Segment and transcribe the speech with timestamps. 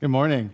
[0.00, 0.52] Good morning.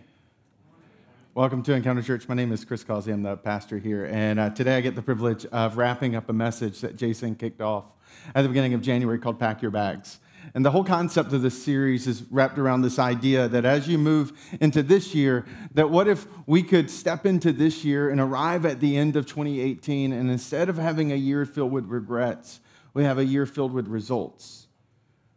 [1.35, 2.27] Welcome to Encounter Church.
[2.27, 3.11] My name is Chris Causey.
[3.11, 4.05] I'm the pastor here.
[4.05, 7.61] And uh, today I get the privilege of wrapping up a message that Jason kicked
[7.61, 7.85] off
[8.33, 10.17] at the beginning of January called Pack Your Bags.
[10.55, 13.99] And the whole concept of this series is wrapped around this idea that as you
[13.99, 18.65] move into this year, that what if we could step into this year and arrive
[18.65, 22.61] at the end of 2018, and instead of having a year filled with regrets,
[22.95, 24.65] we have a year filled with results.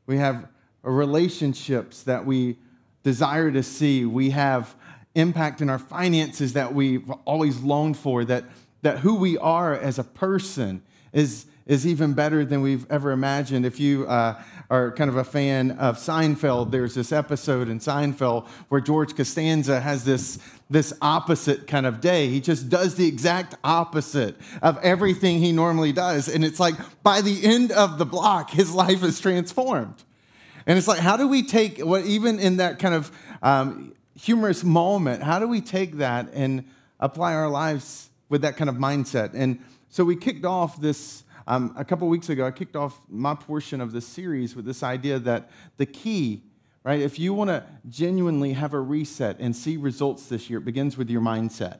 [0.06, 0.48] We have
[0.82, 2.56] relationships that we
[3.02, 4.04] desire to see.
[4.04, 4.74] We have
[5.14, 8.44] impact in our finances that we've always longed for, that,
[8.82, 10.82] that who we are as a person
[11.12, 13.66] is, is even better than we've ever imagined.
[13.66, 18.46] If you uh, are kind of a fan of Seinfeld, there's this episode in Seinfeld
[18.68, 20.38] where George Costanza has this,
[20.70, 22.28] this opposite kind of day.
[22.28, 26.28] He just does the exact opposite of everything he normally does.
[26.28, 30.04] And it's like by the end of the block, his life is transformed.
[30.68, 33.10] And it's like, how do we take what, even in that kind of
[33.42, 36.68] um, humorous moment, how do we take that and
[37.00, 39.30] apply our lives with that kind of mindset?
[39.32, 42.46] And so we kicked off this um, a couple weeks ago.
[42.46, 46.42] I kicked off my portion of this series with this idea that the key,
[46.84, 50.66] right, if you want to genuinely have a reset and see results this year, it
[50.66, 51.78] begins with your mindset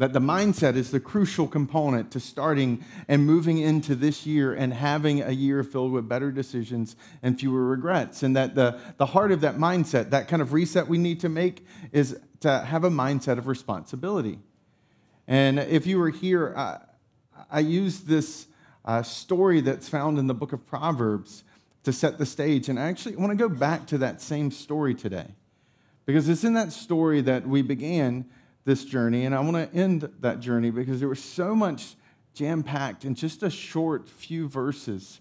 [0.00, 4.72] that the mindset is the crucial component to starting and moving into this year and
[4.72, 8.22] having a year filled with better decisions and fewer regrets.
[8.22, 11.28] And that the, the heart of that mindset, that kind of reset we need to
[11.28, 14.38] make, is to have a mindset of responsibility.
[15.28, 16.78] And if you were here, uh,
[17.50, 18.46] I used this
[18.86, 21.44] uh, story that's found in the book of Proverbs
[21.82, 22.70] to set the stage.
[22.70, 25.34] And I actually want to go back to that same story today
[26.06, 28.24] because it's in that story that we began
[28.70, 31.96] this journey, and I want to end that journey because there was so much
[32.34, 35.20] jam packed in just a short few verses.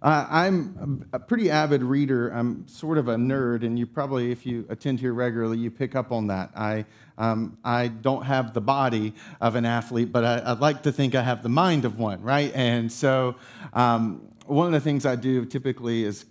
[0.00, 2.30] Uh, I'm a pretty avid reader.
[2.30, 5.94] I'm sort of a nerd, and you probably, if you attend here regularly, you pick
[5.94, 6.52] up on that.
[6.56, 6.86] I,
[7.18, 9.12] um, I don't have the body
[9.42, 12.22] of an athlete, but I, would like to think I have the mind of one,
[12.22, 12.50] right?
[12.54, 13.36] And so,
[13.74, 16.24] um, one of the things I do typically is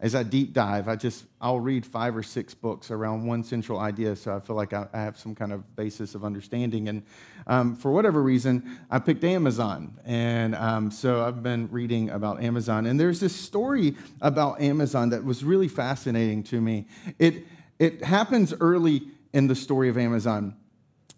[0.00, 3.78] as I deep dive, I just I'll read five or six books around one central
[3.78, 6.88] idea, so I feel like I, I have some kind of basis of understanding.
[6.88, 7.02] And
[7.46, 12.86] um, for whatever reason, I picked Amazon, and um, so I've been reading about Amazon.
[12.86, 16.86] And there's this story about Amazon that was really fascinating to me.
[17.18, 17.46] It
[17.78, 19.02] it happens early
[19.34, 20.56] in the story of Amazon.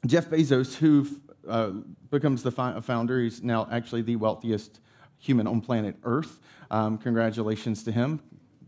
[0.07, 1.07] Jeff Bezos, who
[1.49, 1.71] uh,
[2.11, 4.81] becomes the founder, he's now actually the wealthiest
[5.19, 6.41] human on planet Earth.
[6.69, 8.21] Um, congratulations to him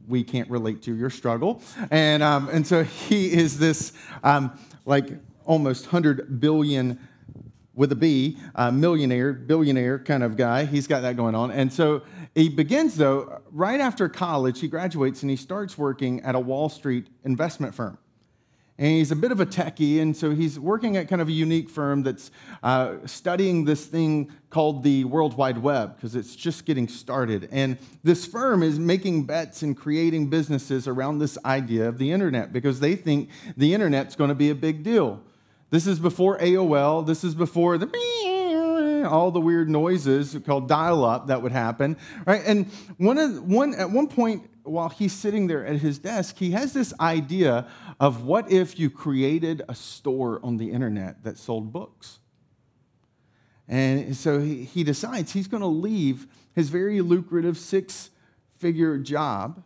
[0.09, 1.63] we can't relate to your struggle.
[1.91, 3.93] And, um, and so he is this
[4.23, 5.11] um, like
[5.45, 6.99] almost 100 billion
[7.75, 10.65] with a B, uh, millionaire, billionaire kind of guy.
[10.65, 11.51] He's got that going on.
[11.51, 12.03] And so
[12.35, 16.69] he begins, though, right after college, he graduates and he starts working at a Wall
[16.69, 17.99] Street investment firm
[18.77, 21.33] and he's a bit of a techie, and so he's working at kind of a
[21.33, 26.65] unique firm that's uh, studying this thing called the World Wide Web because it's just
[26.65, 27.49] getting started.
[27.53, 32.53] And this firm is making bets and creating businesses around this idea of the internet
[32.53, 35.23] because they think the internet's going to be a big deal.
[35.71, 37.07] This is before AOL.
[37.07, 37.87] This is before the
[39.09, 41.97] all the weird noises called dial-up that would happen,
[42.27, 42.43] right?
[42.45, 46.51] And one of one at one point while he's sitting there at his desk, he
[46.53, 47.67] has this idea
[48.01, 52.19] of what if you created a store on the internet that sold books?
[53.69, 58.11] And so he, he decides he's going to leave his very lucrative six
[58.59, 59.63] figure job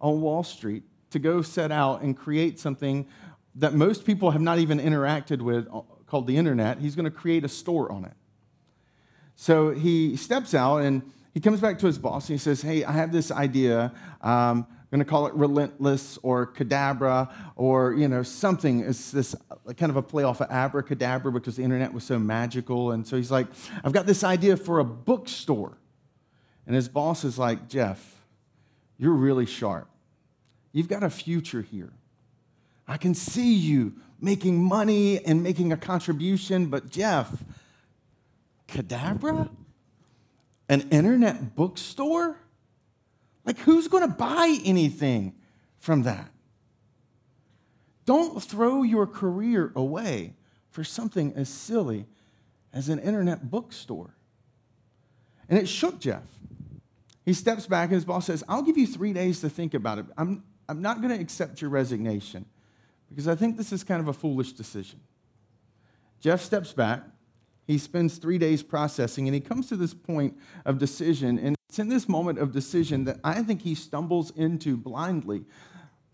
[0.00, 3.06] on Wall Street to go set out and create something
[3.54, 6.78] that most people have not even interacted with uh, called the internet.
[6.78, 8.14] He's going to create a store on it.
[9.36, 12.84] So he steps out and he comes back to his boss and he says, Hey,
[12.84, 13.92] I have this idea.
[14.20, 18.80] Um, I'm going to call it relentless or cadabra or you know something.
[18.80, 19.34] It's this
[19.78, 22.90] kind of a play off of abracadabra because the internet was so magical.
[22.90, 23.46] And so he's like,
[23.82, 25.78] I've got this idea for a bookstore.
[26.66, 28.22] And his boss is like, Jeff,
[28.98, 29.88] you're really sharp.
[30.72, 31.92] You've got a future here.
[32.86, 37.42] I can see you making money and making a contribution, but Jeff,
[38.68, 39.48] cadabra?
[40.72, 42.38] An internet bookstore?
[43.44, 45.34] Like, who's going to buy anything
[45.78, 46.30] from that?
[48.06, 50.32] Don't throw your career away
[50.70, 52.06] for something as silly
[52.72, 54.14] as an internet bookstore.
[55.50, 56.22] And it shook Jeff.
[57.26, 59.98] He steps back and his boss says, I'll give you three days to think about
[59.98, 60.06] it.
[60.16, 62.46] I'm, I'm not going to accept your resignation
[63.10, 65.00] because I think this is kind of a foolish decision.
[66.18, 67.02] Jeff steps back
[67.66, 71.38] he spends three days processing and he comes to this point of decision.
[71.38, 75.44] And it's in this moment of decision that I think he stumbles into blindly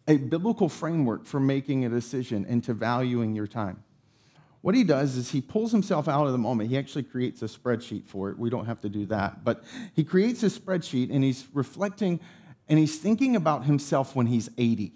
[0.07, 3.83] a biblical framework for making a decision and to valuing your time.
[4.61, 6.71] What he does is he pulls himself out of the moment.
[6.71, 8.39] He actually creates a spreadsheet for it.
[8.39, 9.45] We don't have to do that.
[9.45, 9.63] But
[9.95, 12.21] he creates a spreadsheet and he's reflecting
[12.69, 14.93] and he's thinking about himself when he's 80.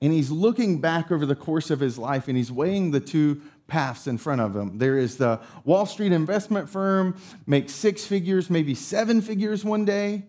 [0.00, 3.42] And he's looking back over the course of his life and he's weighing the two
[3.68, 4.78] paths in front of him.
[4.78, 7.16] There is the Wall Street investment firm,
[7.46, 10.24] make six figures, maybe seven figures one day,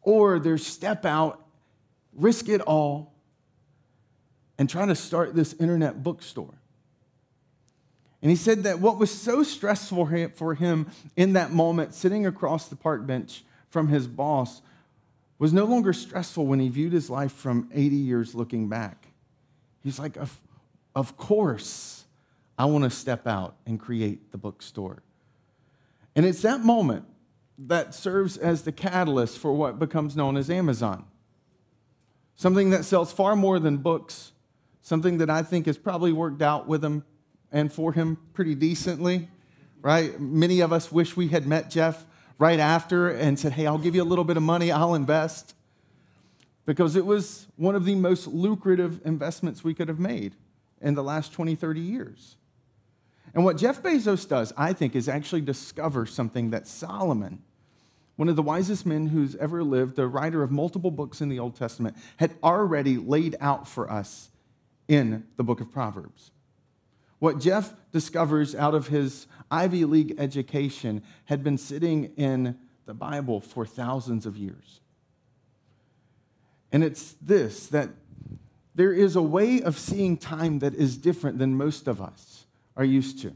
[0.00, 1.44] or there's step out,
[2.14, 3.12] risk it all,
[4.58, 6.54] and try to start this internet bookstore.
[8.22, 12.68] And he said that what was so stressful for him in that moment, sitting across
[12.68, 14.62] the park bench from his boss,
[15.38, 19.08] was no longer stressful when he viewed his life from 80 years looking back.
[19.82, 20.40] He's like, Of,
[20.94, 22.01] of course,
[22.62, 25.02] I want to step out and create the bookstore.
[26.14, 27.06] And it's that moment
[27.58, 31.04] that serves as the catalyst for what becomes known as Amazon.
[32.36, 34.30] Something that sells far more than books,
[34.80, 37.04] something that I think has probably worked out with him
[37.50, 39.28] and for him pretty decently,
[39.80, 40.20] right?
[40.20, 42.06] Many of us wish we had met Jeff
[42.38, 45.56] right after and said, Hey, I'll give you a little bit of money, I'll invest.
[46.64, 50.36] Because it was one of the most lucrative investments we could have made
[50.80, 52.36] in the last 20, 30 years.
[53.34, 57.42] And what Jeff Bezos does, I think, is actually discover something that Solomon,
[58.16, 61.38] one of the wisest men who's ever lived, the writer of multiple books in the
[61.38, 64.30] Old Testament, had already laid out for us
[64.86, 66.30] in the book of Proverbs.
[67.20, 73.40] What Jeff discovers out of his Ivy League education had been sitting in the Bible
[73.40, 74.80] for thousands of years.
[76.72, 77.90] And it's this that
[78.74, 82.31] there is a way of seeing time that is different than most of us
[82.76, 83.34] are used to.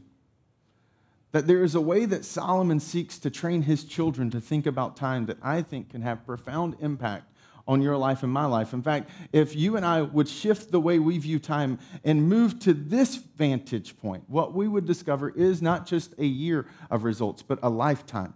[1.31, 4.95] That there is a way that Solomon seeks to train his children to think about
[4.95, 7.31] time that I think can have profound impact
[7.67, 8.73] on your life and my life.
[8.73, 12.59] In fact, if you and I would shift the way we view time and move
[12.59, 17.43] to this vantage point, what we would discover is not just a year of results,
[17.43, 18.33] but a lifetime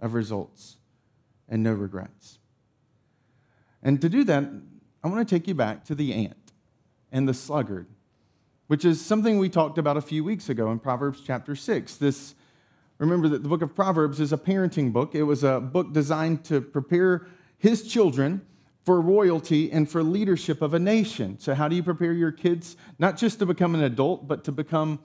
[0.00, 0.78] of results
[1.48, 2.38] and no regrets.
[3.82, 4.44] And to do that,
[5.04, 6.52] I want to take you back to the ant
[7.12, 7.86] and the sluggard,
[8.70, 11.96] which is something we talked about a few weeks ago in Proverbs chapter 6.
[11.96, 12.36] This
[12.98, 15.12] remember that the book of Proverbs is a parenting book.
[15.12, 17.26] It was a book designed to prepare
[17.58, 18.46] his children
[18.84, 21.36] for royalty and for leadership of a nation.
[21.40, 24.52] So, how do you prepare your kids not just to become an adult, but to
[24.52, 25.00] become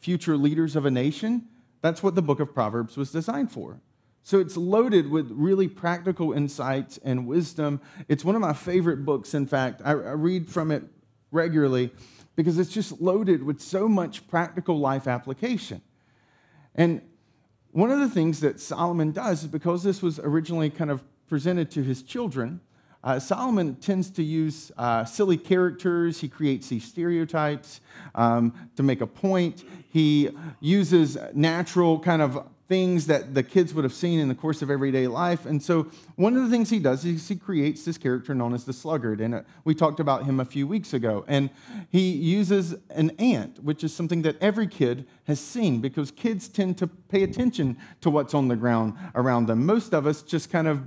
[0.00, 1.46] future leaders of a nation?
[1.82, 3.78] That's what the book of Proverbs was designed for.
[4.24, 7.80] So, it's loaded with really practical insights and wisdom.
[8.08, 9.80] It's one of my favorite books, in fact.
[9.84, 10.82] I, I read from it
[11.30, 11.92] regularly
[12.36, 15.80] because it's just loaded with so much practical life application.
[16.74, 17.00] And
[17.72, 21.70] one of the things that Solomon does is because this was originally kind of presented
[21.72, 22.60] to his children,
[23.02, 26.20] uh, Solomon tends to use uh, silly characters.
[26.20, 27.80] He creates these stereotypes
[28.16, 29.62] um, to make a point.
[29.90, 30.30] He
[30.60, 34.70] uses natural kind of things that the kids would have seen in the course of
[34.70, 35.46] everyday life.
[35.46, 38.64] And so, one of the things he does is he creates this character known as
[38.64, 39.20] the sluggard.
[39.20, 41.24] And uh, we talked about him a few weeks ago.
[41.28, 41.50] And
[41.90, 46.78] he uses an ant, which is something that every kid has seen because kids tend
[46.78, 49.64] to pay attention to what's on the ground around them.
[49.64, 50.82] Most of us just kind of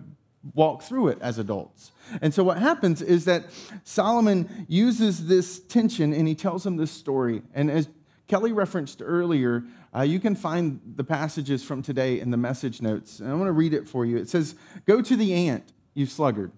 [0.53, 1.91] walk through it as adults.
[2.21, 3.45] And so what happens is that
[3.83, 7.41] Solomon uses this tension and he tells them this story.
[7.53, 7.89] And as
[8.27, 9.63] Kelly referenced earlier,
[9.95, 13.19] uh, you can find the passages from today in the message notes.
[13.19, 14.17] And I want to read it for you.
[14.17, 14.55] It says,
[14.85, 16.51] Go to the ant, you sluggard.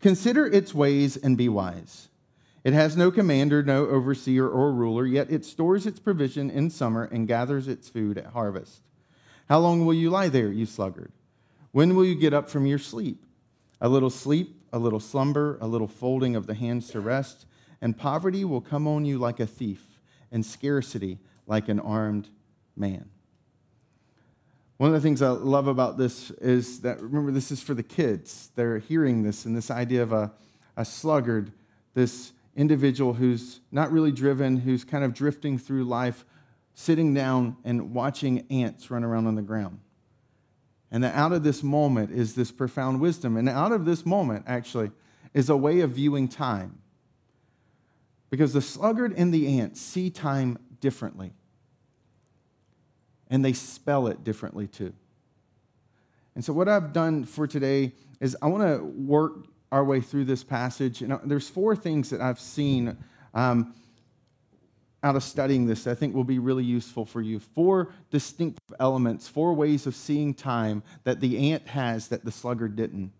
[0.00, 2.08] Consider its ways and be wise.
[2.62, 7.04] It has no commander, no overseer or ruler, yet it stores its provision in summer
[7.04, 8.82] and gathers its food at harvest.
[9.48, 11.12] How long will you lie there, you sluggard?
[11.72, 13.24] When will you get up from your sleep?
[13.80, 17.46] A little sleep, a little slumber, a little folding of the hands to rest,
[17.80, 19.82] and poverty will come on you like a thief,
[20.30, 22.28] and scarcity like an armed
[22.76, 23.08] man.
[24.78, 27.82] One of the things I love about this is that, remember, this is for the
[27.82, 28.50] kids.
[28.54, 30.32] They're hearing this and this idea of a,
[30.76, 31.52] a sluggard,
[31.92, 36.24] this individual who's not really driven, who's kind of drifting through life,
[36.72, 39.80] sitting down and watching ants run around on the ground.
[40.90, 43.36] And that out of this moment is this profound wisdom.
[43.36, 44.90] And out of this moment, actually,
[45.34, 46.78] is a way of viewing time.
[48.30, 51.32] Because the sluggard and the ant see time differently.
[53.28, 54.92] And they spell it differently too.
[56.34, 60.24] And so, what I've done for today is I want to work our way through
[60.24, 61.02] this passage.
[61.02, 62.96] And there's four things that I've seen
[63.34, 63.74] um,
[65.02, 67.40] out of studying this I think will be really useful for you.
[67.40, 72.76] Four distinct elements, four ways of seeing time that the ant has that the sluggard
[72.76, 73.12] didn't.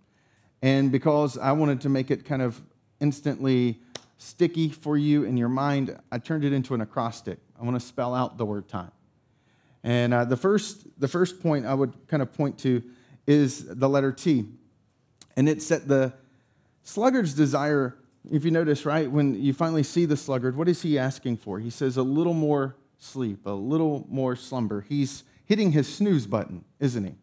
[0.62, 2.60] And because I wanted to make it kind of
[3.00, 3.80] instantly
[4.18, 7.38] sticky for you in your mind, I turned it into an acrostic.
[7.60, 8.92] I want to spell out the word time.
[9.82, 12.82] And uh, the, first, the first point I would kind of point to
[13.26, 14.46] is the letter T.
[15.36, 16.12] And it's that the
[16.82, 17.96] sluggard's desire,
[18.30, 21.58] if you notice, right, when you finally see the sluggard, what is he asking for?
[21.58, 24.82] He says, a little more sleep, a little more slumber.
[24.82, 27.14] He's hitting his snooze button, isn't he?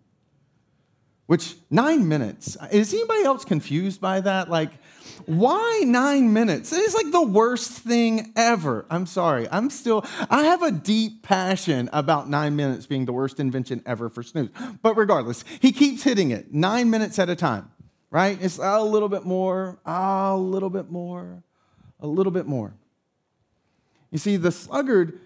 [1.28, 2.58] Which, nine minutes.
[2.72, 4.50] Is anybody else confused by that?
[4.50, 4.72] Like,
[5.26, 6.72] why nine minutes?
[6.72, 8.86] It's like the worst thing ever.
[8.90, 9.46] I'm sorry.
[9.52, 14.10] I'm still, I have a deep passion about nine minutes being the worst invention ever
[14.10, 14.50] for snooze.
[14.82, 17.70] But regardless, he keeps hitting it nine minutes at a time,
[18.10, 18.38] right?
[18.42, 21.44] It's a little bit more, a little bit more,
[22.00, 22.74] a little bit more.
[24.12, 25.20] You see, the sluggard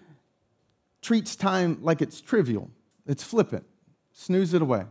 [1.00, 2.70] treats time like it's trivial,
[3.06, 3.64] it's flippant.
[4.12, 4.84] Snooze it away,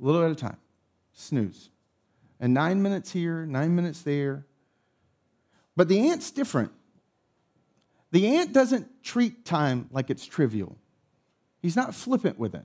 [0.00, 0.56] a little at a time.
[1.12, 1.70] Snooze
[2.40, 4.46] and nine minutes here, nine minutes there.
[5.76, 6.72] But the ant's different.
[8.10, 10.76] The ant doesn't treat time like it's trivial,
[11.60, 12.64] he's not flippant with it.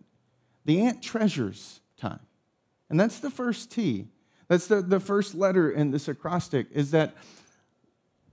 [0.63, 2.21] The ant treasures time.
[2.89, 4.07] And that's the first T.
[4.47, 7.15] That's the, the first letter in this acrostic is that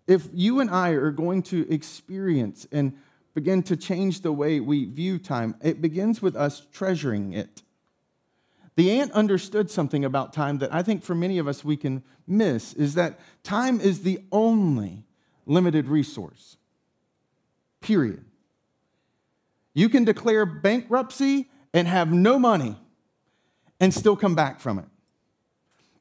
[0.06, 2.92] if you and I are going to experience and
[3.34, 7.62] begin to change the way we view time, it begins with us treasuring it.
[8.76, 12.02] The ant understood something about time that I think for many of us we can
[12.26, 15.04] miss is that time is the only
[15.46, 16.56] limited resource.
[17.80, 18.24] Period.
[19.74, 22.76] You can declare bankruptcy and have no money
[23.80, 24.86] and still come back from it.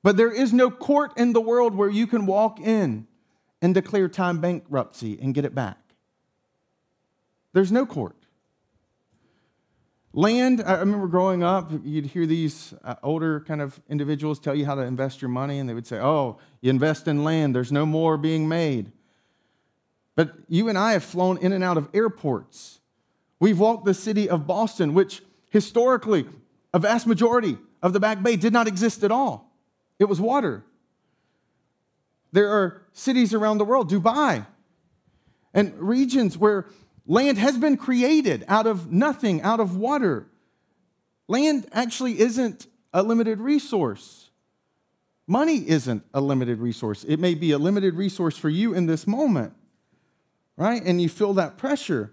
[0.04, 3.08] But there is no court in the world where you can walk in
[3.62, 5.78] and declare time bankruptcy and get it back.
[7.54, 8.16] There's no court.
[10.14, 14.66] Land, I remember growing up, you'd hear these uh, older kind of individuals tell you
[14.66, 17.72] how to invest your money, and they would say, Oh, you invest in land, there's
[17.72, 18.92] no more being made.
[20.16, 22.82] But you and I have flown in and out of airports.
[23.40, 26.28] We've walked the city of Boston, which historically,
[26.74, 29.50] a vast majority of the Back Bay did not exist at all.
[29.98, 30.66] It was water.
[32.34, 34.46] There are cities around the world, Dubai,
[35.54, 36.66] and regions where
[37.08, 40.28] Land has been created out of nothing, out of water.
[41.28, 44.30] Land actually isn't a limited resource.
[45.28, 47.04] Money isn't a limited resource.
[47.08, 49.54] It may be a limited resource for you in this moment,
[50.58, 50.84] right?
[50.84, 52.12] And you feel that pressure.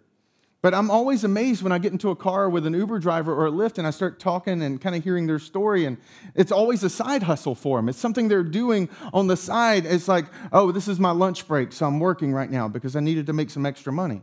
[0.61, 3.47] But I'm always amazed when I get into a car with an Uber driver or
[3.47, 5.85] a Lyft and I start talking and kind of hearing their story.
[5.85, 5.99] And
[6.35, 7.89] it's always a side hustle for them.
[7.89, 9.87] It's something they're doing on the side.
[9.87, 13.01] It's like, oh, this is my lunch break, so I'm working right now because I
[13.01, 14.23] needed to make some extra money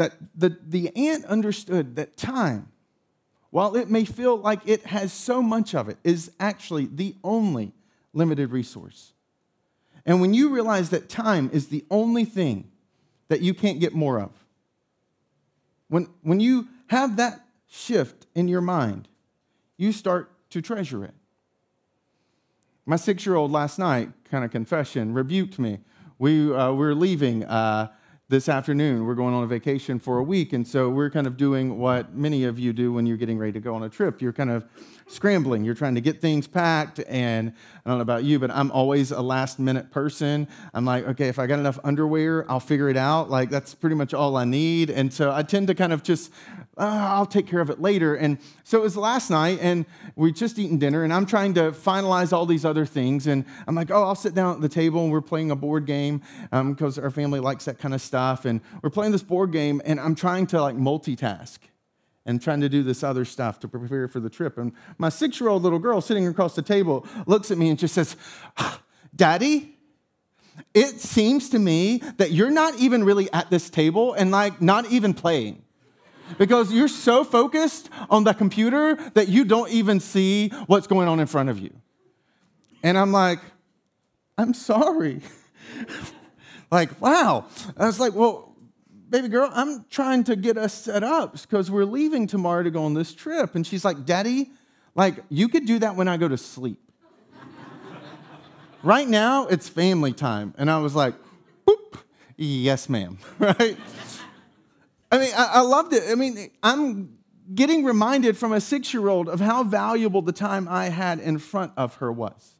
[0.00, 2.72] that the, the ant understood that time,
[3.50, 7.74] while it may feel like it has so much of it, is actually the only
[8.14, 9.12] limited resource.
[10.06, 12.70] And when you realize that time is the only thing
[13.28, 14.30] that you can't get more of,
[15.88, 19.06] when, when you have that shift in your mind,
[19.76, 21.14] you start to treasure it.
[22.86, 25.80] My six year old last night, kind of confession, rebuked me.
[26.18, 27.44] We, uh, we were leaving.
[27.44, 27.88] Uh,
[28.30, 29.04] this afternoon.
[29.04, 32.14] We're going on a vacation for a week, and so we're kind of doing what
[32.14, 34.22] many of you do when you're getting ready to go on a trip.
[34.22, 34.64] You're kind of
[35.10, 35.64] scrambling.
[35.64, 37.52] You're trying to get things packed, and
[37.84, 40.48] I don't know about you, but I'm always a last minute person.
[40.72, 43.30] I'm like, okay, if I got enough underwear, I'll figure it out.
[43.30, 44.90] Like, that's pretty much all I need.
[44.90, 46.32] And so I tend to kind of just,
[46.78, 48.14] uh, I'll take care of it later.
[48.14, 49.84] And so it was last night, and
[50.16, 53.26] we just eaten dinner, and I'm trying to finalize all these other things.
[53.26, 55.86] And I'm like, oh, I'll sit down at the table, and we're playing a board
[55.86, 58.44] game because um, our family likes that kind of stuff.
[58.44, 61.58] And we're playing this board game, and I'm trying to like multitask
[62.26, 64.58] and trying to do this other stuff to prepare for the trip.
[64.58, 67.78] And my six year old little girl sitting across the table looks at me and
[67.78, 68.16] just says,
[68.56, 68.82] ah,
[69.14, 69.76] Daddy,
[70.74, 74.90] it seems to me that you're not even really at this table and like not
[74.90, 75.62] even playing.
[76.38, 81.18] Because you're so focused on the computer that you don't even see what's going on
[81.18, 81.74] in front of you.
[82.84, 83.40] And I'm like,
[84.38, 85.22] I'm sorry.
[86.70, 87.46] like, wow.
[87.76, 88.49] I was like, well,
[89.10, 92.84] baby girl, I'm trying to get us set up because we're leaving tomorrow to go
[92.84, 93.54] on this trip.
[93.54, 94.50] And she's like, Daddy,
[94.94, 96.78] like, you could do that when I go to sleep.
[98.82, 100.54] right now, it's family time.
[100.56, 101.14] And I was like,
[101.66, 101.98] boop,
[102.36, 103.76] yes, ma'am, right?
[105.12, 106.04] I mean, I, I loved it.
[106.08, 107.18] I mean, I'm
[107.52, 111.38] getting reminded from a six year old of how valuable the time I had in
[111.38, 112.54] front of her was.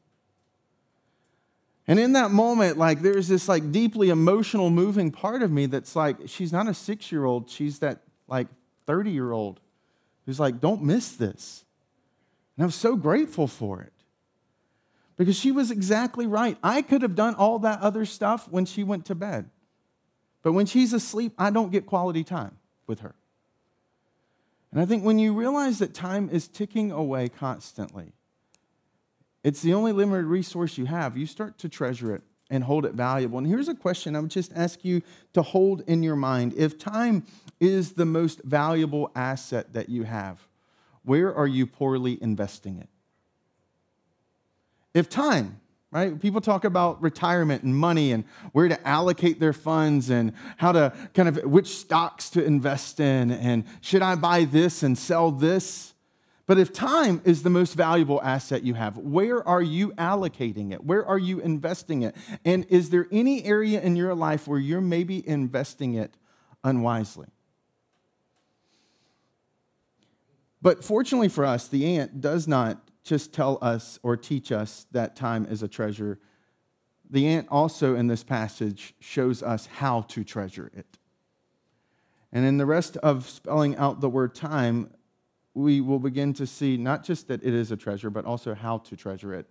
[1.90, 5.96] And in that moment, like there's this like deeply emotional, moving part of me that's
[5.96, 8.46] like, she's not a six year old, she's that like
[8.86, 9.58] 30 year old
[10.24, 11.64] who's like, don't miss this.
[12.56, 13.92] And I'm so grateful for it.
[15.16, 16.56] because she was exactly right.
[16.62, 19.50] I could have done all that other stuff when she went to bed.
[20.42, 22.56] But when she's asleep, I don't get quality time
[22.86, 23.16] with her.
[24.70, 28.12] And I think when you realize that time is ticking away constantly,
[29.42, 32.94] it's the only limited resource you have, you start to treasure it and hold it
[32.94, 33.38] valuable.
[33.38, 36.52] And here's a question I would just ask you to hold in your mind.
[36.56, 37.24] If time
[37.60, 40.46] is the most valuable asset that you have,
[41.04, 42.88] where are you poorly investing it?
[44.92, 45.60] If time,
[45.92, 46.20] right?
[46.20, 50.92] People talk about retirement and money and where to allocate their funds and how to
[51.14, 55.89] kind of which stocks to invest in and should I buy this and sell this?
[56.50, 60.82] But if time is the most valuable asset you have, where are you allocating it?
[60.82, 62.16] Where are you investing it?
[62.44, 66.16] And is there any area in your life where you're maybe investing it
[66.64, 67.28] unwisely?
[70.60, 75.14] But fortunately for us, the ant does not just tell us or teach us that
[75.14, 76.18] time is a treasure.
[77.08, 80.98] The ant also in this passage shows us how to treasure it.
[82.32, 84.90] And in the rest of spelling out the word time,
[85.54, 88.78] we will begin to see not just that it is a treasure, but also how
[88.78, 89.46] to treasure it.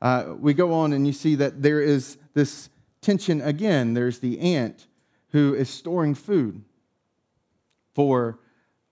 [0.00, 2.68] Uh, we go on and you see that there is this
[3.00, 3.94] tension again.
[3.94, 4.86] There's the ant
[5.30, 6.64] who is storing food
[7.94, 8.38] for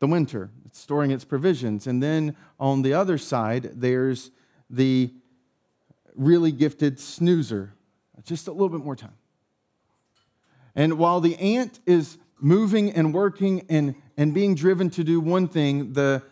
[0.01, 1.87] the winter, it's storing its provisions.
[1.87, 4.31] And then on the other side, there's
[4.69, 5.13] the
[6.15, 7.75] really gifted snoozer.
[8.25, 9.17] Just a little bit more time.
[10.75, 15.49] And while the ant is moving and working and, and being driven to do one
[15.49, 16.23] thing, the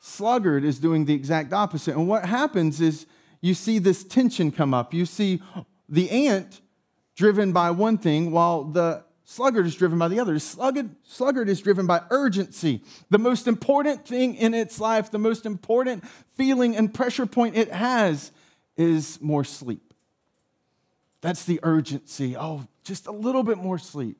[0.00, 1.94] sluggard is doing the exact opposite.
[1.94, 3.06] And what happens is
[3.40, 4.92] you see this tension come up.
[4.92, 5.40] You see
[5.88, 6.60] the ant
[7.14, 10.40] driven by one thing while the Sluggard is driven by the other.
[10.40, 12.82] Sluggard, sluggard is driven by urgency.
[13.10, 16.02] The most important thing in its life, the most important
[16.34, 18.32] feeling and pressure point it has
[18.76, 19.94] is more sleep.
[21.20, 22.36] That's the urgency.
[22.36, 24.18] Oh, just a little bit more sleep.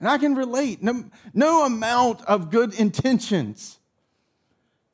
[0.00, 0.82] And I can relate.
[0.82, 3.78] No, no amount of good intentions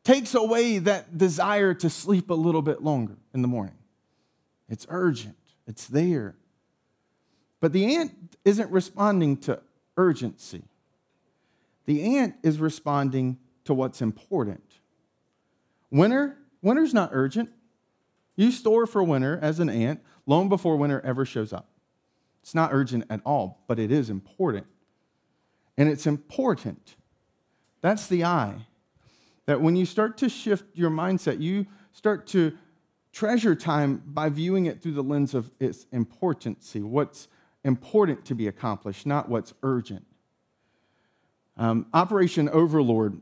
[0.05, 3.77] takes away that desire to sleep a little bit longer in the morning.
[4.69, 5.37] It's urgent,
[5.67, 6.35] it's there.
[7.61, 8.13] But the ant
[8.45, 9.61] isn't responding to
[9.97, 10.65] urgency,
[11.87, 14.63] the ant is responding to what's important.
[15.91, 17.51] Winter, winter's not urgent.
[18.35, 21.69] You store for winter as an ant long before winter ever shows up.
[22.43, 24.67] It's not urgent at all, but it is important.
[25.77, 26.97] And it's important.
[27.83, 28.67] That's the I.
[29.47, 32.57] That when you start to shift your mindset, you start to
[33.13, 37.29] treasure time by viewing it through the lens of its importancy, what's
[37.65, 40.05] important to be accomplished, not what's urgent.
[41.57, 43.21] Um, Operation Overlord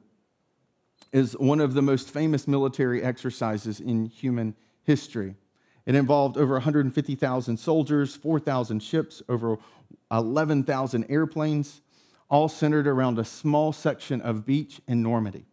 [1.12, 4.54] is one of the most famous military exercises in human
[4.84, 5.34] history.
[5.86, 9.58] It involved over 150,000 soldiers, 4,000 ships, over
[10.12, 11.80] 11,000 airplanes,
[12.28, 15.46] all centered around a small section of beach in Normandy.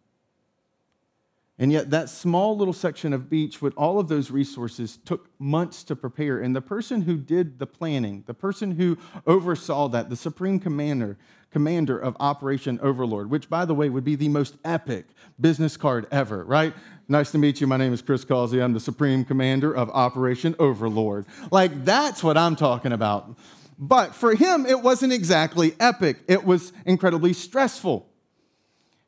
[1.60, 5.82] And yet, that small little section of beach with all of those resources took months
[5.84, 6.38] to prepare.
[6.38, 11.18] And the person who did the planning, the person who oversaw that, the supreme commander,
[11.50, 15.06] commander of Operation Overlord, which, by the way, would be the most epic
[15.40, 16.74] business card ever, right?
[17.08, 17.66] Nice to meet you.
[17.66, 18.62] My name is Chris Causey.
[18.62, 21.26] I'm the supreme commander of Operation Overlord.
[21.50, 23.36] Like, that's what I'm talking about.
[23.78, 28.08] But for him, it wasn't exactly epic, it was incredibly stressful.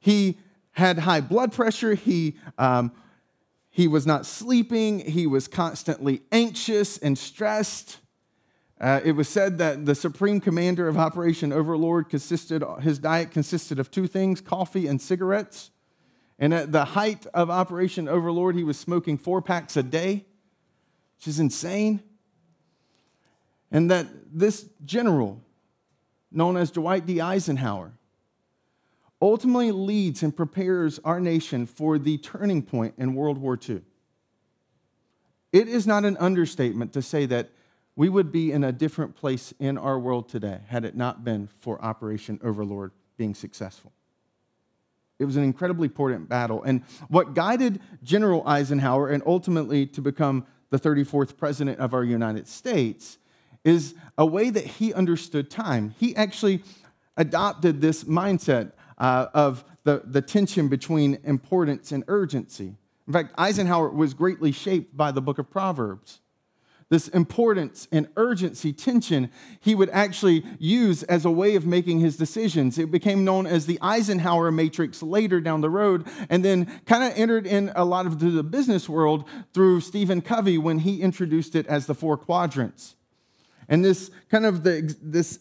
[0.00, 0.38] He
[0.72, 1.94] had high blood pressure.
[1.94, 2.92] He, um,
[3.70, 5.00] he was not sleeping.
[5.00, 7.98] He was constantly anxious and stressed.
[8.80, 13.78] Uh, it was said that the supreme commander of Operation Overlord consisted, his diet consisted
[13.78, 15.70] of two things coffee and cigarettes.
[16.38, 20.24] And at the height of Operation Overlord, he was smoking four packs a day,
[21.18, 22.02] which is insane.
[23.70, 25.44] And that this general,
[26.32, 27.20] known as Dwight D.
[27.20, 27.92] Eisenhower,
[29.20, 33.82] ultimately leads and prepares our nation for the turning point in World War II.
[35.52, 37.50] It is not an understatement to say that
[37.96, 41.48] we would be in a different place in our world today had it not been
[41.58, 43.92] for Operation Overlord being successful.
[45.18, 46.62] It was an incredibly important battle.
[46.62, 52.48] And what guided General Eisenhower and ultimately to become the 34th president of our United
[52.48, 53.18] States
[53.64, 55.94] is a way that he understood time.
[55.98, 56.62] He actually
[57.18, 62.76] adopted this mindset uh, of the, the tension between importance and urgency.
[63.08, 66.20] In fact, Eisenhower was greatly shaped by the book of Proverbs.
[66.90, 72.16] this importance and urgency, tension, he would actually use as a way of making his
[72.16, 72.78] decisions.
[72.78, 77.16] It became known as the Eisenhower matrix later down the road, and then kind of
[77.16, 81.66] entered in a lot of the business world through Stephen Covey when he introduced it
[81.68, 82.96] as the four quadrants.
[83.68, 85.38] And this kind of the, this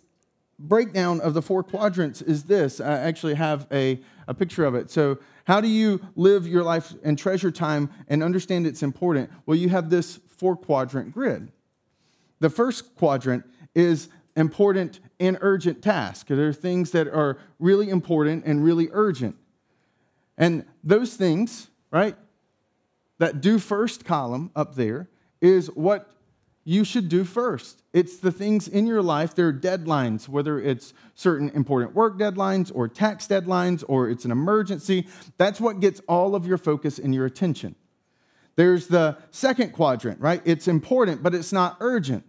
[0.60, 2.80] breakdown of the four quadrants is this.
[2.80, 4.92] I actually have a, a picture of it.
[4.92, 9.32] So, how do you live your life and treasure time and understand it's important?
[9.48, 11.52] Well, you have this four quadrant grid.
[12.40, 16.30] The first quadrant is important and urgent tasks.
[16.30, 19.36] There are things that are really important and really urgent.
[20.38, 22.16] And those things, right,
[23.18, 25.10] that do first column up there
[25.42, 26.10] is what
[26.64, 27.82] you should do first.
[27.94, 32.72] It's the things in your life, there are deadlines, whether it's certain important work deadlines
[32.74, 35.08] or tax deadlines or it's an emergency.
[35.38, 37.76] That's what gets all of your focus and your attention.
[38.56, 40.42] There's the second quadrant, right?
[40.44, 42.26] It's important, but it's not urgent.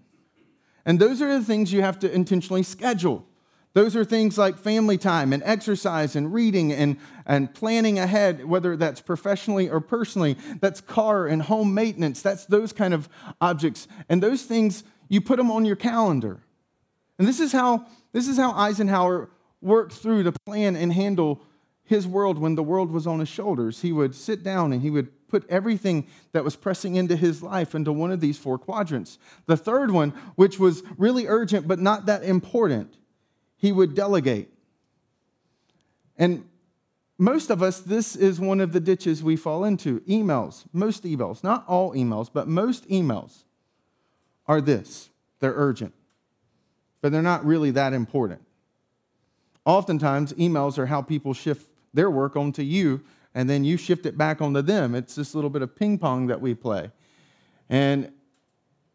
[0.87, 3.27] And those are the things you have to intentionally schedule.
[3.73, 8.77] Those are things like family time and exercise and reading and, and planning ahead, whether
[8.77, 10.37] that's professionally or personally.
[10.61, 12.21] That's car and home maintenance.
[12.21, 13.09] That's those kind of
[13.41, 13.87] objects.
[14.09, 16.41] And those things, you put them on your calendar.
[17.19, 19.31] And this is how, this is how Eisenhower
[19.61, 21.41] worked through to plan and handle
[21.85, 23.83] his world when the world was on his shoulders.
[23.83, 27.75] He would sit down and he would put everything that was pressing into his life
[27.75, 29.19] into one of these four quadrants.
[29.47, 32.97] The third one, which was really urgent but not that important,
[33.61, 34.49] he would delegate.
[36.17, 36.45] And
[37.19, 41.45] most of us, this is one of the ditches we fall into emails, most emails,
[41.45, 43.45] not all emails, but most emails
[44.47, 45.95] are this they're urgent,
[47.01, 48.41] but they're not really that important.
[49.65, 53.03] Oftentimes, emails are how people shift their work onto you
[53.35, 54.95] and then you shift it back onto them.
[54.95, 56.91] It's this little bit of ping pong that we play.
[57.69, 58.13] And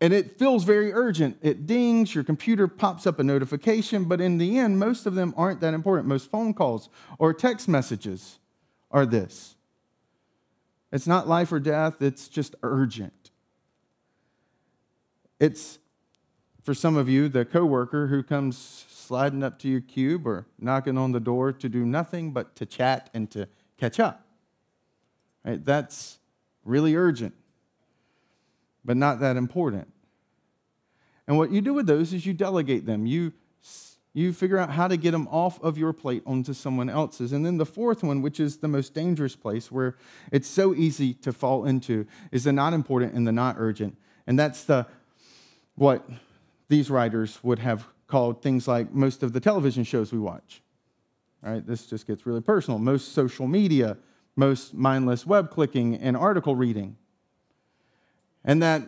[0.01, 1.37] and it feels very urgent.
[1.41, 5.33] It dings, your computer pops up a notification, but in the end, most of them
[5.37, 6.07] aren't that important.
[6.07, 8.39] Most phone calls or text messages
[8.91, 9.55] are this.
[10.91, 13.31] It's not life or death, it's just urgent.
[15.39, 15.79] It's
[16.63, 20.97] for some of you, the coworker who comes sliding up to your cube or knocking
[20.97, 24.25] on the door to do nothing but to chat and to catch up.
[25.43, 25.63] Right?
[25.63, 26.17] That's
[26.63, 27.35] really urgent,
[28.85, 29.91] but not that important.
[31.27, 33.05] And what you do with those is you delegate them.
[33.05, 33.33] You,
[34.13, 37.33] you figure out how to get them off of your plate onto someone else's.
[37.33, 39.97] And then the fourth one, which is the most dangerous place where
[40.31, 43.97] it's so easy to fall into, is the not important and the not urgent.
[44.27, 44.85] And that's the
[45.75, 46.07] what
[46.69, 50.61] these writers would have called things like most of the television shows we watch.
[51.43, 52.79] All right, this just gets really personal.
[52.79, 53.97] Most social media,
[54.35, 56.97] most mindless web clicking and article reading.
[58.45, 58.83] And that,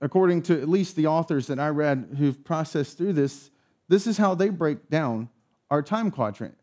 [0.00, 3.50] according to at least the authors that I read who've processed through this,
[3.88, 5.30] this is how they break down
[5.70, 6.56] our time quadrant.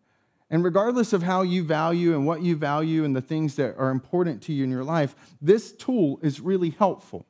[0.52, 3.90] And regardless of how you value and what you value and the things that are
[3.90, 7.26] important to you in your life, this tool is really helpful.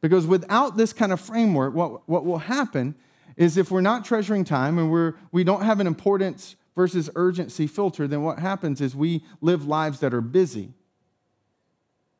[0.00, 2.94] Because without this kind of framework, what, what will happen
[3.36, 7.66] is if we're not treasuring time and we're, we don't have an importance versus urgency
[7.66, 10.72] filter, then what happens is we live lives that are busy.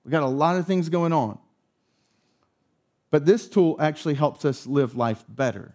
[0.04, 1.38] We got a lot of things going on.
[3.12, 5.74] But this tool actually helps us live life better,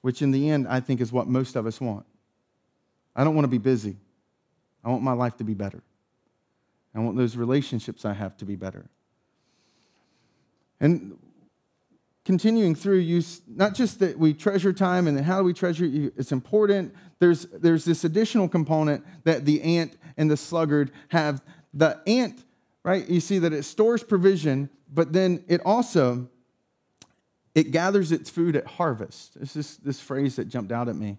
[0.00, 2.06] which in the end, I think is what most of us want.
[3.14, 3.98] I don't want to be busy.
[4.82, 5.82] I want my life to be better.
[6.94, 8.88] I want those relationships I have to be better.
[10.80, 11.18] And
[12.24, 16.14] continuing through, you not just that we treasure time and how do we treasure it,
[16.16, 16.94] it's important.
[17.18, 21.42] There's, there's this additional component that the ant and the sluggard have.
[21.74, 22.42] The ant,
[22.86, 26.28] right, you see that it stores provision, but then it also
[27.54, 29.40] it gathers its food at harvest.
[29.40, 31.18] This is this phrase that jumped out at me.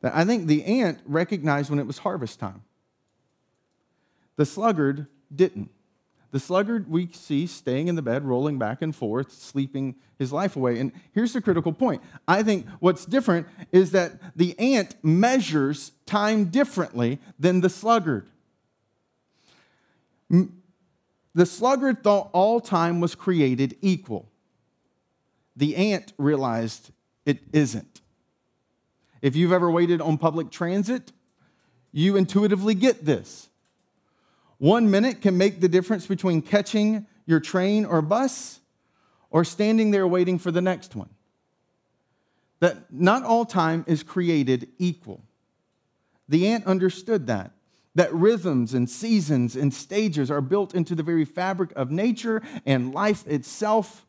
[0.00, 2.62] That I think the ant recognized when it was harvest time.
[4.36, 5.70] The sluggard didn't.
[6.30, 10.56] The sluggard we see staying in the bed, rolling back and forth, sleeping his life
[10.56, 10.78] away.
[10.78, 16.46] And here's the critical point I think what's different is that the ant measures time
[16.46, 18.28] differently than the sluggard.
[21.34, 24.30] The sluggard thought all time was created equal.
[25.56, 26.90] The ant realized
[27.24, 28.00] it isn't.
[29.20, 31.12] If you've ever waited on public transit,
[31.92, 33.48] you intuitively get this.
[34.58, 38.60] One minute can make the difference between catching your train or bus
[39.30, 41.08] or standing there waiting for the next one.
[42.60, 45.24] That not all time is created equal.
[46.28, 47.52] The ant understood that.
[47.94, 52.94] That rhythms and seasons and stages are built into the very fabric of nature and
[52.94, 54.06] life itself.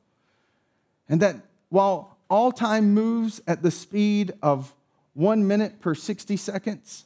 [1.10, 1.36] And that
[1.70, 4.74] while all time moves at the speed of
[5.14, 7.06] one minute per 60 seconds,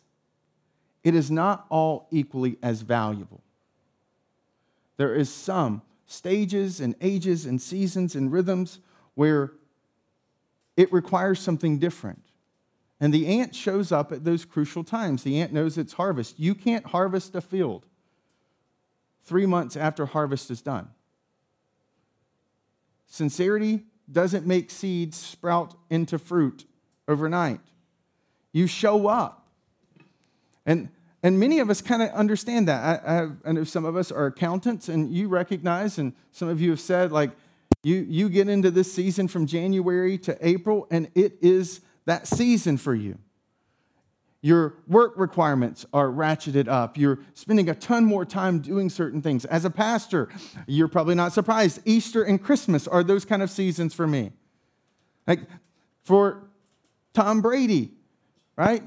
[1.03, 3.41] it is not all equally as valuable.
[4.97, 8.79] There is some stages and ages and seasons and rhythms
[9.15, 9.51] where
[10.75, 12.26] it requires something different.
[12.99, 15.23] And the ant shows up at those crucial times.
[15.23, 16.39] The ant knows it's harvest.
[16.39, 17.85] You can't harvest a field
[19.23, 20.89] three months after harvest is done.
[23.07, 26.65] Sincerity doesn't make seeds sprout into fruit
[27.07, 27.59] overnight.
[28.51, 29.47] You show up.
[30.65, 30.89] And,
[31.21, 33.01] and many of us kind of understand that.
[33.05, 36.59] I, I, I know some of us are accountants, and you recognize, and some of
[36.61, 37.31] you have said, like,
[37.83, 42.77] you, you get into this season from January to April, and it is that season
[42.77, 43.19] for you.
[44.41, 46.97] Your work requirements are ratcheted up.
[46.97, 49.45] You're spending a ton more time doing certain things.
[49.45, 50.29] As a pastor,
[50.67, 51.81] you're probably not surprised.
[51.85, 54.31] Easter and Christmas are those kind of seasons for me.
[55.27, 55.41] Like
[56.03, 56.47] for
[57.13, 57.91] Tom Brady,
[58.55, 58.83] right?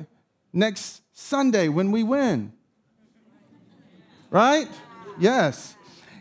[0.53, 2.53] Next Sunday when we win.
[4.31, 4.69] Right?
[5.19, 5.77] Yes.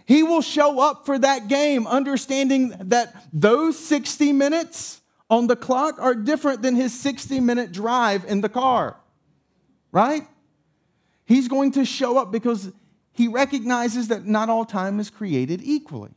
[0.05, 4.98] He will show up for that game, understanding that those 60 minutes
[5.29, 8.97] on the clock are different than his 60 minute drive in the car
[9.91, 10.27] right?
[11.25, 12.71] He's going to show up because
[13.11, 16.11] he recognizes that not all time is created equally.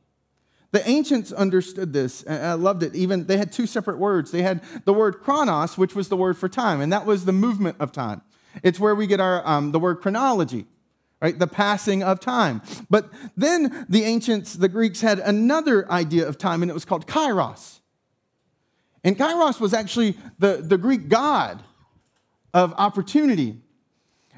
[0.71, 2.95] The ancients understood this, and I loved it.
[2.95, 4.31] Even they had two separate words.
[4.31, 7.33] They had the word chronos, which was the word for time, and that was the
[7.33, 8.23] movement of time.
[8.63, 10.65] It's where we get our um, the word chronology,
[11.21, 11.39] right?
[11.39, 12.63] The passing of time.
[12.89, 17.07] But then the ancients, the Greeks, had another idea of time, and it was called
[17.07, 17.81] kairos.
[19.05, 21.63] And kairos was actually the, the Greek god
[22.55, 23.61] of opportunity.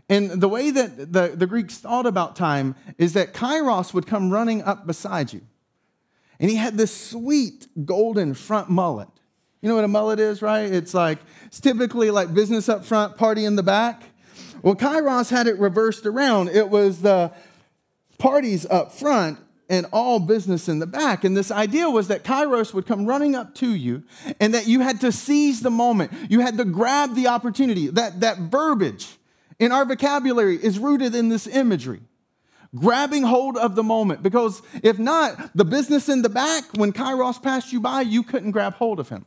[0.09, 4.31] And the way that the, the Greeks thought about time is that Kairos would come
[4.31, 5.41] running up beside you.
[6.39, 9.09] And he had this sweet golden front mullet.
[9.63, 10.71] You know what a mullet is, right?
[10.71, 14.03] It's like, it's typically like business up front, party in the back.
[14.63, 16.51] Well, Kairos had it reversed around.
[16.51, 17.33] It was the
[18.19, 21.25] parties up front and all business in the back.
[21.25, 24.03] And this idea was that Kairos would come running up to you
[24.41, 26.13] and that you had to seize the moment.
[26.29, 27.89] You had to grab the opportunity.
[27.89, 29.17] That, that verbiage
[29.59, 32.01] in our vocabulary is rooted in this imagery
[32.75, 34.23] grabbing hold of the moment.
[34.23, 38.51] Because if not, the business in the back, when Kairos passed you by, you couldn't
[38.51, 39.27] grab hold of him.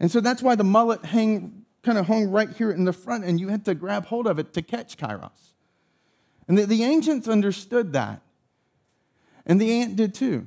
[0.00, 3.24] And so that's why the mullet hang, kind of hung right here in the front,
[3.24, 5.52] and you had to grab hold of it to catch Kairos.
[6.48, 8.20] And the, the ancients understood that.
[9.46, 10.46] And the ant did too.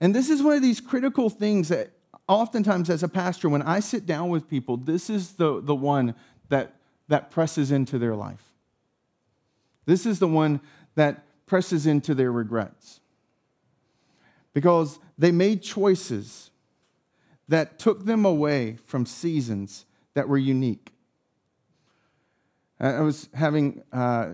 [0.00, 1.92] And this is one of these critical things that
[2.28, 6.14] oftentimes as a pastor, when I sit down with people, this is the, the one
[6.48, 6.76] that,
[7.08, 8.42] that presses into their life.
[9.86, 10.60] This is the one
[10.94, 13.00] that presses into their regrets.
[14.54, 16.50] Because they made choices
[17.48, 20.92] that took them away from seasons that were unique.
[22.80, 24.30] I was having, uh,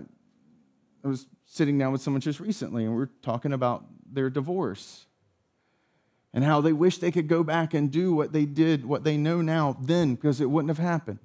[1.03, 5.07] I was sitting down with someone just recently, and we are talking about their divorce
[6.31, 9.17] and how they wish they could go back and do what they did, what they
[9.17, 11.17] know now, then, because it wouldn't have happened.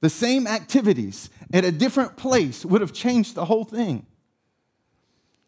[0.00, 4.06] The same activities at a different place would have changed the whole thing.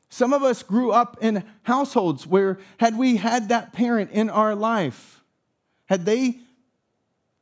[0.09, 4.55] Some of us grew up in households where, had we had that parent in our
[4.55, 5.25] life,
[5.87, 6.39] had they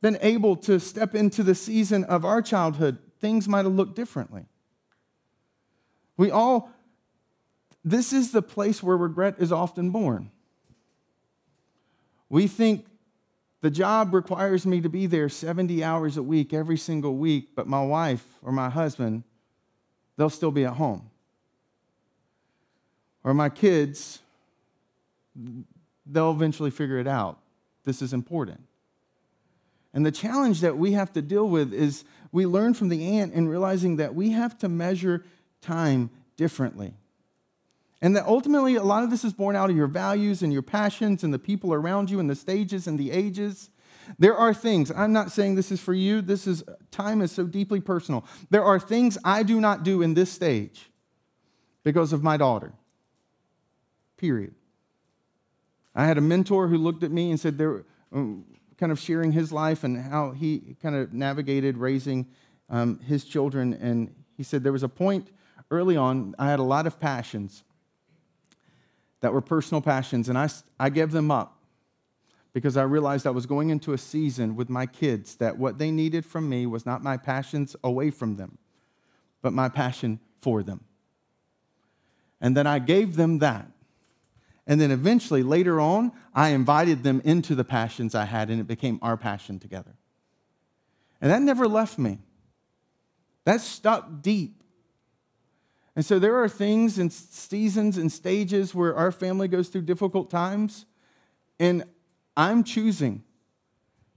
[0.01, 4.45] been able to step into the season of our childhood, things might have looked differently.
[6.21, 6.69] We all,
[7.83, 10.29] this is the place where regret is often born.
[12.29, 12.85] We think
[13.61, 17.65] the job requires me to be there 70 hours a week, every single week, but
[17.65, 19.23] my wife or my husband,
[20.15, 21.09] they'll still be at home.
[23.23, 24.19] Or my kids,
[26.05, 27.39] they'll eventually figure it out.
[27.83, 28.61] This is important.
[29.91, 33.33] And the challenge that we have to deal with is we learn from the ant
[33.33, 35.25] in realizing that we have to measure
[35.61, 36.93] time differently.
[38.01, 40.63] And that ultimately, a lot of this is born out of your values and your
[40.63, 43.69] passions and the people around you and the stages and the ages.
[44.17, 47.45] There are things, I'm not saying this is for you, this is, time is so
[47.45, 48.25] deeply personal.
[48.49, 50.89] There are things I do not do in this stage
[51.83, 52.73] because of my daughter.
[54.17, 54.55] Period.
[55.93, 58.45] I had a mentor who looked at me and said, they're um,
[58.77, 62.25] kind of sharing his life and how he kind of navigated raising
[62.69, 63.73] um, his children.
[63.73, 65.29] And he said, there was a point
[65.71, 67.63] early on, I had a lot of passions
[69.21, 71.57] that were personal passions, and I, I gave them up
[72.53, 75.89] because I realized I was going into a season with my kids that what they
[75.89, 78.57] needed from me was not my passions away from them,
[79.41, 80.83] but my passion for them.
[82.41, 83.67] And then I gave them that.
[84.67, 88.67] And then eventually, later on, I invited them into the passions I had, and it
[88.67, 89.95] became our passion together.
[91.21, 92.19] And that never left me.
[93.45, 94.60] That stuck deep.
[95.95, 100.29] And so there are things and seasons and stages where our family goes through difficult
[100.29, 100.85] times,
[101.59, 101.83] and
[102.37, 103.23] I'm choosing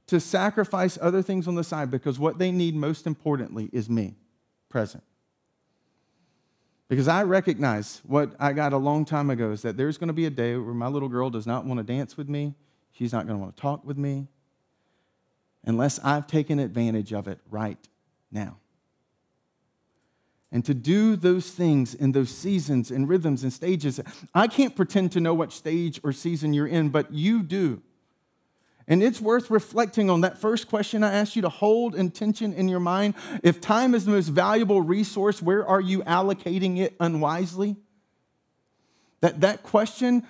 [0.06, 4.14] to sacrifice other things on the side because what they need most importantly is me
[4.68, 5.02] present.
[6.88, 10.14] Because I recognize what I got a long time ago is that there's going to
[10.14, 12.54] be a day where my little girl does not want to dance with me.
[12.92, 14.28] She's not going to want to talk with me
[15.64, 17.78] unless I've taken advantage of it right
[18.30, 18.58] now.
[20.52, 24.00] And to do those things in those seasons and rhythms and stages,
[24.34, 27.82] I can't pretend to know what stage or season you're in, but you do.
[28.86, 32.68] And it's worth reflecting on that first question I asked you to hold intention in
[32.68, 33.14] your mind.
[33.42, 37.76] If time is the most valuable resource, where are you allocating it unwisely?
[39.22, 40.22] That, that question,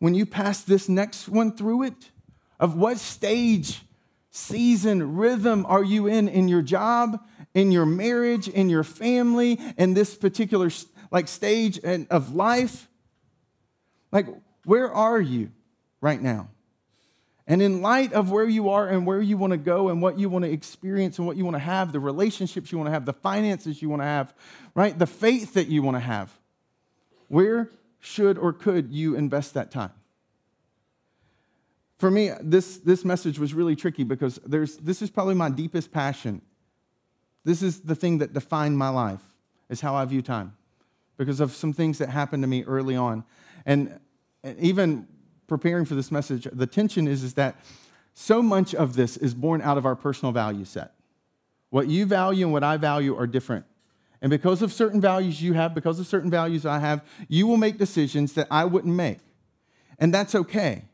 [0.00, 2.10] when you pass this next one through it,
[2.58, 3.82] of what stage,
[4.30, 9.94] season, rhythm are you in in your job, in your marriage, in your family, in
[9.94, 10.70] this particular
[11.10, 12.88] like stage of life?
[14.10, 14.26] Like,
[14.64, 15.50] where are you
[16.00, 16.48] right now?
[17.46, 20.18] And in light of where you are and where you want to go and what
[20.18, 22.92] you want to experience and what you want to have, the relationships you want to
[22.92, 24.32] have, the finances you want to have,
[24.74, 24.96] right?
[24.96, 26.32] The faith that you want to have,
[27.28, 29.92] where should or could you invest that time?
[31.98, 35.92] For me, this, this message was really tricky because there's, this is probably my deepest
[35.92, 36.42] passion.
[37.44, 39.20] This is the thing that defined my life,
[39.68, 40.54] is how I view time
[41.16, 43.24] because of some things that happened to me early on.
[43.66, 43.98] And
[44.58, 45.06] even
[45.46, 47.56] preparing for this message, the tension is, is that
[48.14, 50.92] so much of this is born out of our personal value set.
[51.70, 53.64] What you value and what I value are different.
[54.20, 57.56] And because of certain values you have, because of certain values I have, you will
[57.56, 59.18] make decisions that I wouldn't make.
[59.98, 60.84] And that's okay.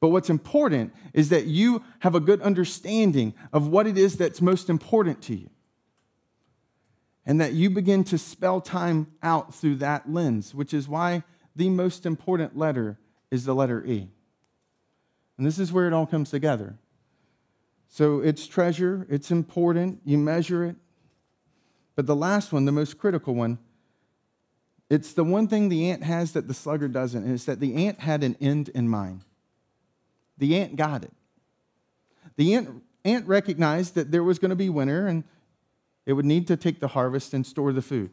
[0.00, 4.40] But what's important is that you have a good understanding of what it is that's
[4.40, 5.50] most important to you.
[7.26, 11.68] And that you begin to spell time out through that lens, which is why the
[11.68, 12.98] most important letter
[13.30, 14.08] is the letter E.
[15.36, 16.78] And this is where it all comes together.
[17.88, 20.76] So it's treasure, it's important, you measure it.
[21.96, 23.58] But the last one, the most critical one,
[24.88, 27.86] it's the one thing the ant has that the sluggard doesn't, and it's that the
[27.86, 29.24] ant had an end in mind.
[30.38, 31.12] The ant got it.
[32.36, 35.24] The ant, ant recognized that there was going to be winter and
[36.06, 38.10] it would need to take the harvest and store the food.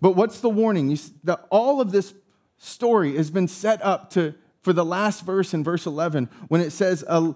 [0.00, 0.90] But what's the warning?
[0.90, 2.14] You, the, all of this
[2.58, 6.70] story has been set up to for the last verse in verse 11 when it
[6.70, 7.32] says uh,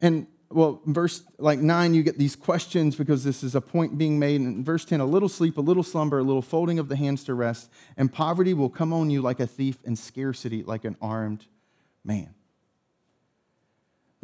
[0.00, 4.18] and well verse like 9 you get these questions because this is a point being
[4.18, 6.94] made in verse 10 a little sleep a little slumber a little folding of the
[6.94, 10.84] hands to rest and poverty will come on you like a thief and scarcity like
[10.84, 11.46] an armed
[12.04, 12.32] man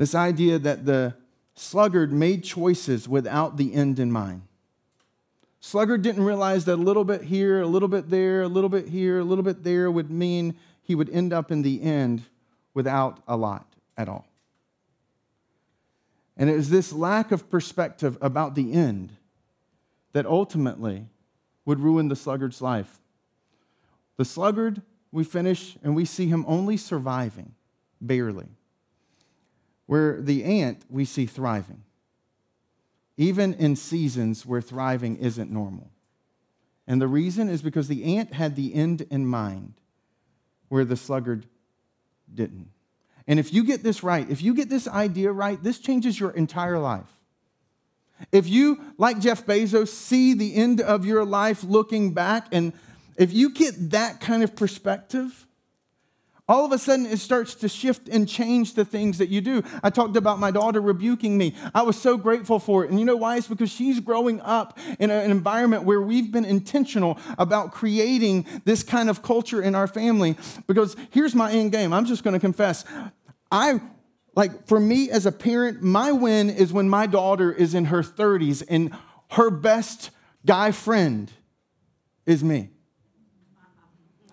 [0.01, 1.15] this idea that the
[1.55, 4.43] sluggard made choices without the end in mind
[5.61, 8.89] Sluggard didn't realize that a little bit here, a little bit there, a little bit
[8.89, 12.23] here, a little bit there would mean he would end up in the end
[12.73, 14.27] without a lot at all.
[16.37, 19.13] And it was this lack of perspective about the end
[20.15, 21.07] that ultimately
[21.67, 22.99] would ruin the sluggard's life.
[24.17, 24.81] The sluggard,
[25.13, 27.55] we finish and we see him only surviving,
[28.01, 28.49] barely.
[29.91, 31.83] Where the ant, we see thriving
[33.21, 35.91] even in seasons where thriving isn't normal.
[36.87, 39.75] And the reason is because the ant had the end in mind,
[40.71, 41.45] where the sluggard
[42.35, 42.71] didn't.
[43.27, 46.31] And if you get this right, if you get this idea right, this changes your
[46.31, 47.15] entire life.
[48.33, 52.73] If you, like Jeff Bezos, see the end of your life looking back, and
[53.19, 55.47] if you get that kind of perspective,
[56.51, 59.63] all of a sudden it starts to shift and change the things that you do.
[59.85, 61.55] I talked about my daughter rebuking me.
[61.73, 62.91] I was so grateful for it.
[62.91, 63.37] And you know why?
[63.37, 68.83] It's because she's growing up in an environment where we've been intentional about creating this
[68.83, 70.37] kind of culture in our family.
[70.67, 72.85] Because here's my end game I'm just going to confess.
[73.53, 73.81] I
[74.35, 78.03] like for me as a parent, my win is when my daughter is in her
[78.03, 78.93] 30s and
[79.31, 80.11] her best
[80.45, 81.31] guy friend
[82.27, 82.71] is me.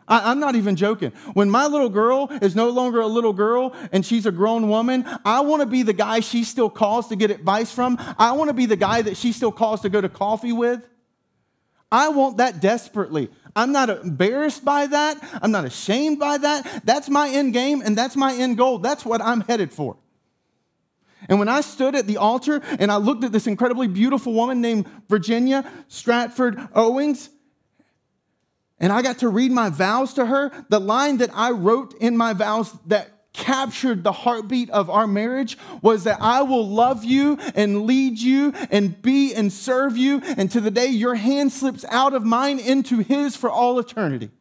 [0.07, 1.11] I, am not even joking.
[1.33, 5.05] When my little girl is no longer a little girl and she's a grown woman,
[5.25, 7.97] I want to be the guy she still calls to get advice from.
[8.17, 10.87] I want to be the guy that she still calls to go to coffee with.
[11.91, 13.29] I want that desperately.
[13.55, 15.17] I'm not embarrassed by that.
[15.41, 16.81] I'm not ashamed by that.
[16.85, 18.79] That's my end game and that's my end goal.
[18.79, 19.97] That's what I'm headed for.
[21.29, 24.61] And when I stood at the altar and I looked at this incredibly beautiful woman
[24.61, 27.29] named Virginia Stratford Owings,
[28.79, 30.51] And I got to read my vows to her.
[30.69, 35.57] The line that I wrote in my vows that captured the heartbeat of our marriage
[35.81, 40.51] was that I will love you and lead you and be and serve you and
[40.51, 44.31] to the day your hand slips out of mine into his for all eternity.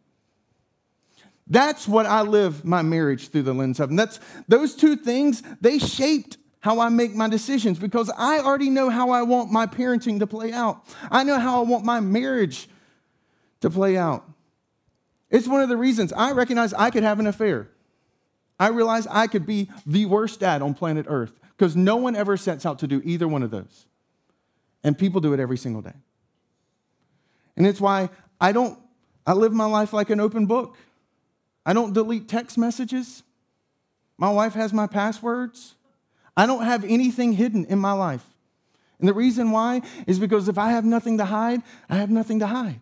[1.47, 3.91] That's what I live my marriage through the lens of.
[3.91, 4.19] And that's
[4.49, 9.11] those two things, they shaped how I make my decisions because I already know how
[9.11, 10.85] I want my parenting to play out.
[11.11, 12.69] I know how I want my marriage
[13.61, 14.29] to play out.
[15.31, 17.69] It's one of the reasons I recognize I could have an affair.
[18.59, 22.37] I realize I could be the worst dad on planet Earth because no one ever
[22.37, 23.87] sets out to do either one of those.
[24.85, 25.93] And people do it every single day.
[27.57, 28.79] And it's why I don't,
[29.27, 30.77] I live my life like an open book.
[31.65, 33.23] I don't delete text messages.
[34.17, 35.75] My wife has my passwords.
[36.37, 38.25] I don't have anything hidden in my life.
[38.99, 42.39] And the reason why is because if I have nothing to hide, I have nothing
[42.39, 42.81] to hide.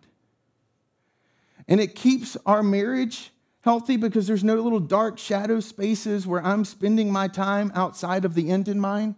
[1.67, 6.65] And it keeps our marriage healthy because there's no little dark shadow spaces where I'm
[6.65, 9.15] spending my time outside of the end in mind.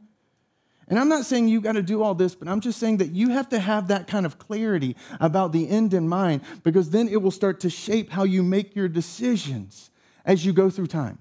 [0.87, 3.11] And I'm not saying you got to do all this, but I'm just saying that
[3.11, 7.09] you have to have that kind of clarity about the end in mind because then
[7.09, 9.89] it will start to shape how you make your decisions
[10.23, 11.19] as you go through time.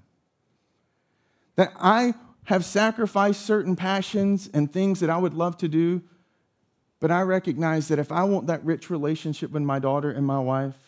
[1.57, 2.13] That I
[2.45, 6.01] have sacrificed certain passions and things that I would love to do,
[7.01, 10.39] but I recognize that if I want that rich relationship with my daughter and my
[10.39, 10.86] wife,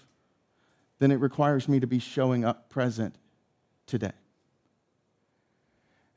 [1.00, 3.16] then it requires me to be showing up present
[3.88, 4.12] today.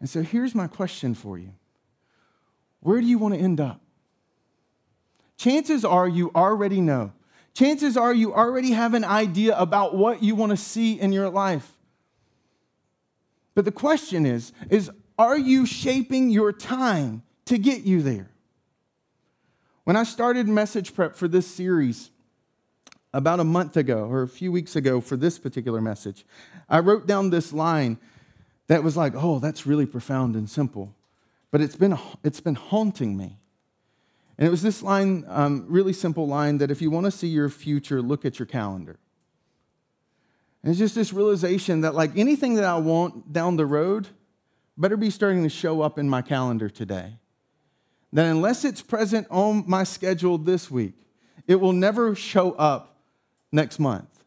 [0.00, 1.52] And so here's my question for you
[2.80, 3.80] Where do you want to end up?
[5.36, 7.12] Chances are you already know.
[7.54, 11.28] Chances are you already have an idea about what you want to see in your
[11.28, 11.72] life.
[13.54, 18.30] But the question is, is are you shaping your time to get you there?
[19.84, 22.10] When I started message prep for this series,
[23.12, 26.24] about a month ago or a few weeks ago for this particular message.
[26.68, 27.98] I wrote down this line
[28.68, 30.94] that was like, oh, that's really profound and simple.
[31.50, 33.38] But it's been, it's been haunting me.
[34.38, 37.28] And it was this line, um, really simple line, that if you want to see
[37.28, 38.98] your future, look at your calendar.
[40.62, 44.08] And it's just this realization that, like anything that I want down the road,
[44.78, 47.18] better be starting to show up in my calendar today.
[48.12, 50.94] That unless it's present on my schedule this week,
[51.46, 52.91] it will never show up
[53.52, 54.24] next month.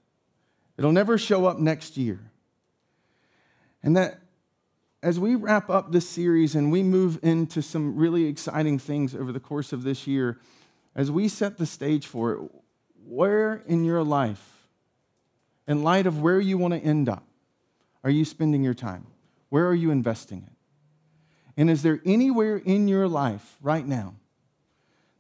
[0.77, 2.19] It'll never show up next year.
[3.83, 4.21] And that
[5.03, 9.31] as we wrap up this series and we move into some really exciting things over
[9.31, 10.39] the course of this year,
[10.95, 12.39] as we set the stage for it,
[13.07, 14.67] where in your life,
[15.67, 17.23] in light of where you want to end up,
[18.03, 19.05] are you spending your time?
[19.49, 20.53] Where are you investing it?
[21.57, 24.15] And is there anywhere in your life right now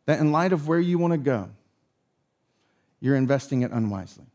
[0.05, 1.49] that, in light of where you want to go,
[2.99, 4.25] you're investing it unwisely.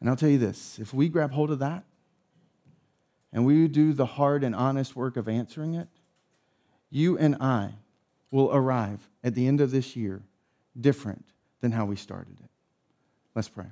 [0.00, 1.84] And I'll tell you this if we grab hold of that
[3.32, 5.88] and we do the hard and honest work of answering it,
[6.90, 7.74] you and I
[8.30, 10.22] will arrive at the end of this year
[10.80, 11.26] different
[11.60, 12.50] than how we started it.
[13.34, 13.66] Let's pray.